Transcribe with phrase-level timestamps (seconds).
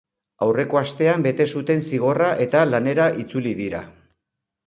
[0.43, 3.83] Aurreko astean bete zuten zigorra eta lanera itzuli dira.